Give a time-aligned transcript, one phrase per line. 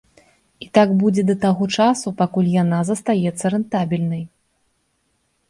[0.63, 4.23] І так будзе да таго часу, пакуль яна застаецца рэнтабельнай.